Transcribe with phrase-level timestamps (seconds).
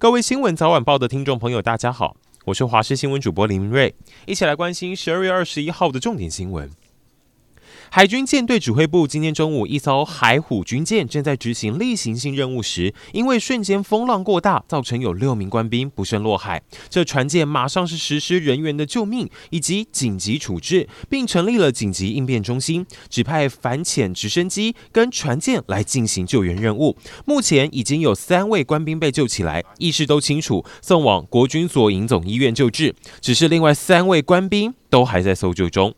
[0.00, 6.70] 各位新闻早晚报的听众朋友，大家好，我是华视新闻主播林明瑞，一起来关心十二月二十一号的重点新闻。
[7.92, 16.62] 海军舰队指挥部今天中午，一艘海虎军舰正在执行例行性任务时，因为瞬间风浪过大，造成有六名官兵不慎落海。
[16.88, 26.96] 这船舰马上是实施人员的救命以及紧急处置，并成立了紧急应变中心，指派反潜直升机跟船舰来进行救援任务。
[27.24, 32.94] 目前已经有三位官兵被救起来，意识都清楚，送往国军左营总医院救治。
[33.20, 35.92] 只是另外三位官兵都还在搜救中。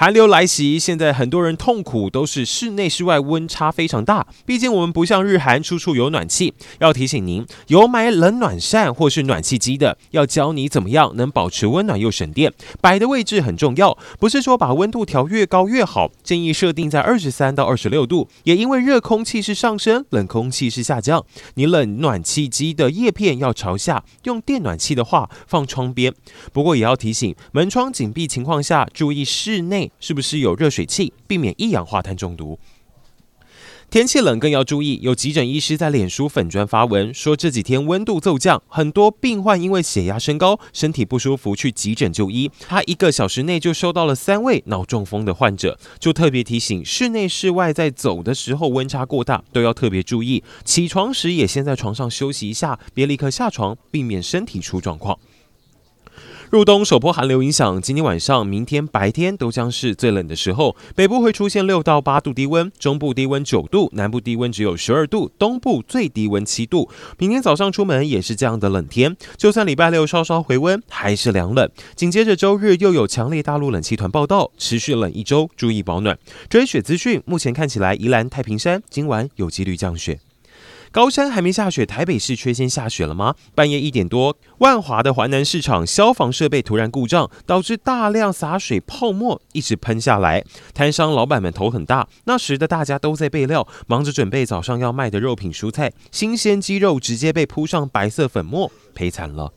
[0.00, 4.26] 寒流来袭，现在很多人痛苦都是室内室外温差非常大。
[4.46, 6.54] 毕竟我们不像日韩，处处有暖气。
[6.78, 12.50] 要提醒您，有买冷暖扇或是暖气机的，要教你怎么样能保持温暖又省电。
[12.80, 18.26] 摆的位置很重要，不是说把温度调越高越好，建议设定在二十三到二十六度。
[18.44, 21.22] 也因为热空气是上升，冷空气是下降，
[21.56, 24.02] 你冷暖气机的叶片要朝下。
[24.22, 26.14] 用电暖气的话，放窗边。
[26.54, 29.89] 不过也要提醒，门窗紧闭情况下，注意室内。
[29.98, 32.58] 是不是有热水器，避免一氧化碳中毒？
[33.90, 35.00] 天气冷更要注意。
[35.02, 42.48] 有急诊医师在脸书粉砖发文说，这几天温度骤降，很多病患因为血压升高，身体不舒服去急诊就医。
[42.60, 50.44] 他一个小时内就收到了三位脑中风的患者，就特别提醒室内室外在走的时候温差过大都要特别注意。
[50.64, 55.18] 起床时也先在床上休息一下，别立刻下床，避免身体出状况。
[56.50, 60.74] 入冬首波寒流影响，今天晚上、明天白天都将是最冷的时候。
[60.96, 66.90] 北部会出现六到八度低温，中部低温九度，南部低温只有十二度，东部最低温七度。
[67.18, 71.70] 明天早上出门也是这样的冷天，就算礼拜六稍稍回温，还是凉冷。
[71.94, 76.18] 紧接着周日又有强烈大陆冷气团报到，持续冷一周，注意保暖。
[76.48, 80.18] 追雪资讯，目前看起来宜兰太平山今晚有几率降雪。
[80.92, 83.36] 高山还没下雪，台北市却先下雪了吗？
[83.54, 90.44] 半夜一点多，万华的华南市场消防设备突然故障，导致大量洒水泡沫一直喷下来，
[90.74, 92.08] 摊商老板们头很大。
[92.24, 99.52] 那时的大家都在备料，忙着准备早上要卖的肉品蔬菜，新鲜鸡肉直接被铺上白色粉末，赔惨了。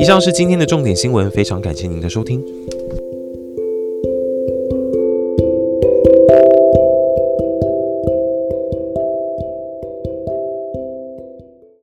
[0.00, 2.42] 以上是今天的重点新闻，非常感谢您的收听。